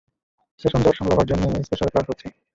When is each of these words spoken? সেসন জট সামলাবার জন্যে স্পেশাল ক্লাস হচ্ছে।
সেসন 0.61 0.79
জট 0.83 0.95
সামলাবার 0.97 1.29
জন্যে 1.31 1.65
স্পেশাল 1.67 1.89
ক্লাস 1.91 2.05
হচ্ছে। 2.09 2.27